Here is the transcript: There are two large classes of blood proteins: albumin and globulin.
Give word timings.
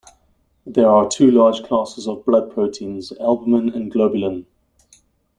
There 0.65 0.89
are 0.89 1.07
two 1.07 1.29
large 1.29 1.61
classes 1.63 2.07
of 2.07 2.25
blood 2.25 2.49
proteins: 2.51 3.13
albumin 3.19 3.69
and 3.69 3.91
globulin. 3.91 4.47